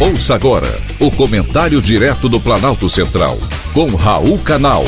Ouça 0.00 0.36
agora 0.36 0.68
o 1.00 1.10
comentário 1.10 1.82
direto 1.82 2.28
do 2.28 2.38
Planalto 2.38 2.88
Central, 2.88 3.36
com 3.74 3.96
Raul 3.96 4.38
Canal. 4.38 4.84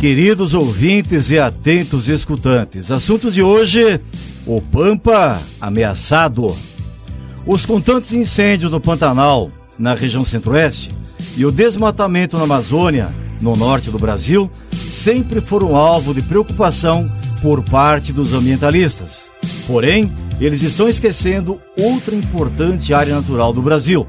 Queridos 0.00 0.54
ouvintes 0.54 1.28
e 1.28 1.38
atentos 1.38 2.08
escutantes, 2.08 2.90
assunto 2.90 3.30
de 3.30 3.42
hoje: 3.42 4.00
o 4.46 4.58
Pampa 4.62 5.38
ameaçado. 5.60 6.56
Os 7.46 7.66
constantes 7.66 8.14
incêndios 8.14 8.72
no 8.72 8.80
Pantanal, 8.80 9.50
na 9.78 9.94
região 9.94 10.24
centro-oeste, 10.24 10.88
e 11.36 11.44
o 11.44 11.52
desmatamento 11.52 12.38
na 12.38 12.44
Amazônia, 12.44 13.10
no 13.38 13.54
norte 13.54 13.90
do 13.90 13.98
Brasil, 13.98 14.50
sempre 14.72 15.42
foram 15.42 15.76
alvo 15.76 16.14
de 16.14 16.22
preocupação 16.22 17.06
por 17.42 17.62
parte 17.62 18.12
dos 18.12 18.34
ambientalistas. 18.34 19.28
Porém, 19.66 20.12
eles 20.40 20.62
estão 20.62 20.88
esquecendo 20.88 21.60
outra 21.78 22.14
importante 22.14 22.92
área 22.92 23.14
natural 23.14 23.52
do 23.52 23.62
Brasil, 23.62 24.06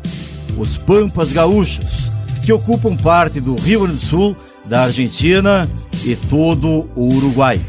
os 0.57 0.77
Pampas 0.77 1.31
Gaúchos, 1.31 2.09
que 2.43 2.51
ocupam 2.53 2.95
parte 2.95 3.39
do 3.39 3.55
Rio 3.55 3.81
Grande 3.81 3.99
do 3.99 4.05
Sul, 4.05 4.35
da 4.65 4.83
Argentina 4.83 5.67
e 6.03 6.15
todo 6.15 6.89
o 6.95 7.13
Uruguai. 7.13 7.59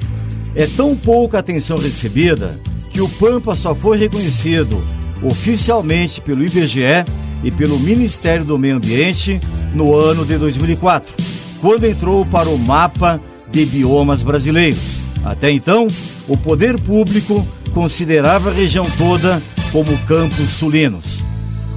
É 0.54 0.66
tão 0.66 0.96
pouca 0.96 1.38
atenção 1.38 1.76
recebida 1.76 2.58
que 2.90 3.00
o 3.00 3.08
Pampa 3.08 3.54
só 3.54 3.74
foi 3.74 3.98
reconhecido 3.98 4.82
oficialmente 5.22 6.20
pelo 6.20 6.44
IBGE 6.44 7.04
e 7.42 7.50
pelo 7.50 7.78
Ministério 7.78 8.44
do 8.44 8.58
Meio 8.58 8.76
Ambiente 8.76 9.40
no 9.74 9.94
ano 9.94 10.24
de 10.24 10.36
2004, 10.36 11.12
quando 11.60 11.84
entrou 11.84 12.24
para 12.26 12.48
o 12.48 12.58
mapa 12.58 13.20
de 13.50 13.64
biomas 13.66 14.22
brasileiros. 14.22 15.07
Até 15.24 15.50
então, 15.50 15.86
o 16.26 16.36
poder 16.36 16.80
público 16.80 17.46
considerava 17.72 18.50
a 18.50 18.52
região 18.52 18.86
toda 18.96 19.42
como 19.72 19.96
campos 20.06 20.50
sulinos. 20.50 21.22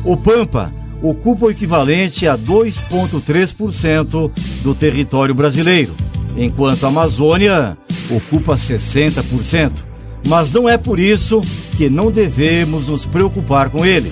O 0.04 0.16
Pampa 0.18 0.74
ocupa 1.02 1.46
o 1.46 1.52
equivalente 1.52 2.28
a 2.28 2.38
2,3% 2.38 4.32
do 4.64 4.76
território 4.76 5.34
brasileiro, 5.34 5.94
enquanto 6.38 6.86
a 6.86 6.90
Amazônia 6.90 7.78
ocupa 8.10 8.56
60%. 8.56 9.72
Mas 10.28 10.52
não 10.52 10.70
é 10.70 10.78
por 10.78 11.00
isso 11.00 11.42
que 11.78 11.90
não 11.90 12.12
devemos 12.12 12.88
nos 12.88 13.06
preocupar 13.06 13.70
com 13.70 13.86
ele. 13.86 14.12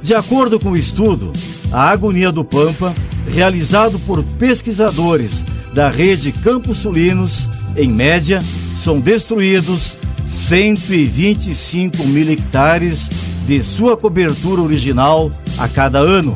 De 0.00 0.14
acordo 0.14 0.58
com 0.58 0.70
o 0.70 0.76
estudo, 0.76 1.32
a 1.72 1.90
agonia 1.90 2.30
do 2.32 2.44
Pampa, 2.44 2.94
realizado 3.26 3.98
por 4.00 4.22
pesquisadores 4.22 5.44
da 5.72 5.88
rede 5.88 6.32
Campos 6.32 6.78
Sulinos, 6.78 7.46
em 7.76 7.90
média, 7.90 8.40
são 8.82 9.00
destruídos 9.00 9.96
125 10.28 12.04
mil 12.08 12.30
hectares 12.30 13.08
de 13.46 13.62
sua 13.62 13.96
cobertura 13.96 14.60
original 14.60 15.30
a 15.58 15.68
cada 15.68 15.98
ano. 15.98 16.34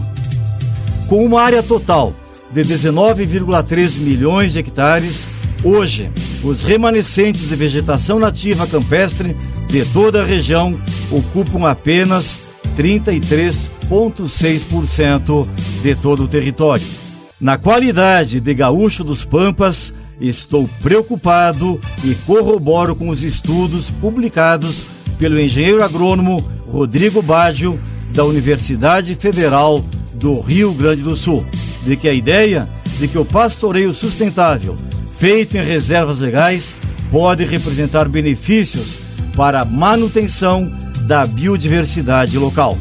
Com 1.09 1.25
uma 1.25 1.43
área 1.43 1.63
total 1.63 2.13
de 2.53 2.63
19,3 2.63 3.99
milhões 3.99 4.53
de 4.53 4.59
hectares, 4.59 5.21
hoje 5.63 6.11
os 6.43 6.63
remanescentes 6.63 7.49
de 7.49 7.57
vegetação 7.57 8.19
nativa 8.19 8.67
campestre 8.67 9.35
de 9.69 9.85
toda 9.87 10.23
a 10.23 10.27
região 10.27 10.73
ocupam 11.11 11.69
apenas 11.69 12.41
33,6% 12.77 15.49
de 15.83 15.95
todo 15.95 16.25
o 16.25 16.29
território. 16.29 17.06
Na 17.41 17.59
qualidade 17.59 18.41
de 18.41 18.55
gaúcho 18.55 19.05
dos 19.05 19.25
Pampas, 19.25 19.93
Estou 20.21 20.69
preocupado 20.83 21.79
e 22.03 22.15
corroboro 22.27 22.97
com 22.97 23.11
os 23.11 23.23
estudos 23.23 23.91
publicados 23.91 24.87
pelo 25.19 25.39
engenheiro 25.39 25.85
agrônomo 25.85 26.39
Rodrigo 26.67 27.21
Baggio, 27.21 27.79
da 28.15 28.25
Universidade 28.25 29.15
Federal 29.15 29.85
do 30.15 30.41
Rio 30.41 30.73
Grande 30.73 31.03
do 31.03 31.17
Sul, 31.17 31.45
de 31.85 31.97
que 31.97 32.09
a 32.09 32.15
ideia 32.15 32.67
de 32.99 33.09
que 33.09 33.19
o 33.19 33.27
pastoreio 33.27 33.93
sustentável, 33.93 34.75
feito 35.19 35.57
em 35.59 35.63
reservas 35.63 36.21
legais, 36.21 36.75
pode 37.11 37.45
representar 37.45 38.09
benefícios 38.09 39.01
para 39.37 39.61
a 39.61 39.65
manutenção 39.67 40.73
da 41.03 41.27
biodiversidade 41.27 42.39
local. 42.39 42.79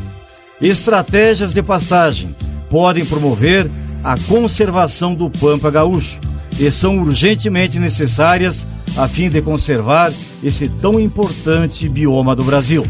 Estratégias 0.62 1.54
de 1.54 1.62
pastagem 1.62 2.34
podem 2.70 3.06
promover 3.06 3.70
a 4.06 4.16
conservação 4.28 5.16
do 5.16 5.32
pampa 5.32 5.72
gaúcho 5.72 6.20
e 6.60 6.70
são 6.72 7.00
urgentemente 7.00 7.80
necessárias 7.80 8.64
a 8.96 9.08
fim 9.08 9.30
de 9.30 9.42
conservar 9.42 10.14
esse 10.44 10.70
tão 10.70 11.00
importante 11.00 11.90
bioma 11.90 12.36
do 12.36 12.44
Brasil. 12.44 12.86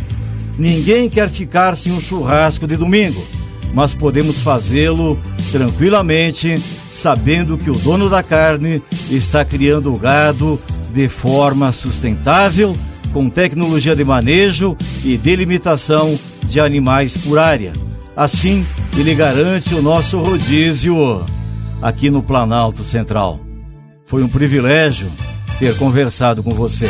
Ninguém 0.60 1.10
quer 1.10 1.30
ficar 1.30 1.78
sem 1.78 1.94
um 1.94 2.02
churrasco 2.02 2.68
de 2.68 2.76
domingo, 2.76 3.26
mas 3.74 3.94
podemos 3.94 4.42
fazê-lo 4.42 5.18
tranquilamente, 5.54 6.58
sabendo 6.60 7.58
que 7.58 7.70
o 7.70 7.76
dono 7.76 8.10
da 8.10 8.22
carne 8.22 8.84
está 9.10 9.46
criando 9.46 9.94
o 9.94 9.98
gado 9.98 10.60
de 10.94 11.08
forma 11.08 11.72
sustentável, 11.72 12.76
com 13.14 13.30
tecnologia 13.30 13.96
de 13.96 14.04
manejo 14.04 14.76
e 15.04 15.18
delimitação 15.18 16.20
de 16.44 16.60
animais 16.60 17.16
por 17.18 17.40
área. 17.40 17.72
Assim, 18.16 18.66
ele 18.98 19.14
garante 19.14 19.76
o 19.76 19.82
nosso 19.82 20.20
rodízio 20.20 21.24
aqui 21.82 22.10
no 22.10 22.24
Planalto 22.24 22.84
Central. 22.84 23.40
Foi 24.08 24.24
um 24.24 24.30
privilégio 24.30 25.12
ter 25.60 25.76
conversado 25.78 26.42
com 26.42 26.52
você. 26.52 26.90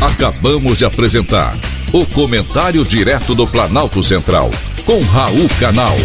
Acabamos 0.00 0.78
de 0.78 0.84
apresentar 0.84 1.56
o 1.92 2.04
Comentário 2.06 2.84
Direto 2.84 3.34
do 3.34 3.46
Planalto 3.46 4.02
Central, 4.02 4.50
com 4.84 5.00
Raul 5.00 5.48
Canal. 5.58 5.96